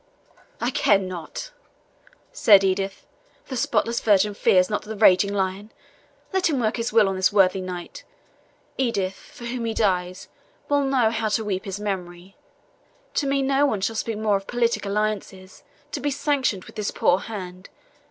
[0.59, 1.51] "I care not,"
[2.33, 3.05] said Edith;
[3.49, 5.71] "the spotless virgin fears not the raging lion.
[6.33, 8.03] Let him work his will on this worthy knight.
[8.79, 10.27] Edith, for whom he dies,
[10.67, 12.35] will know how to weep his memory.
[13.13, 15.61] To me no one shall speak more of politic alliances
[15.91, 17.69] to be sanctioned with this poor hand.